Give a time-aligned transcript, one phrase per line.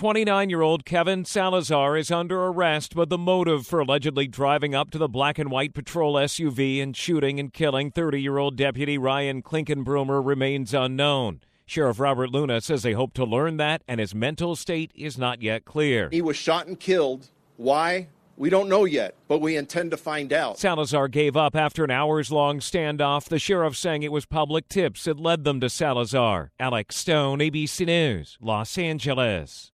[0.00, 4.90] 29 year old Kevin Salazar is under arrest, but the motive for allegedly driving up
[4.92, 8.96] to the black and white patrol SUV and shooting and killing 30 year old Deputy
[8.96, 11.42] Ryan Clinkunbroomer remains unknown.
[11.66, 15.42] Sheriff Robert Luna says they hope to learn that, and his mental state is not
[15.42, 16.08] yet clear.
[16.10, 17.28] He was shot and killed.
[17.58, 18.08] Why?
[18.38, 20.58] We don't know yet, but we intend to find out.
[20.58, 25.04] Salazar gave up after an hours long standoff, the sheriff saying it was public tips
[25.04, 26.52] that led them to Salazar.
[26.58, 29.68] Alex Stone, ABC News, Los Angeles.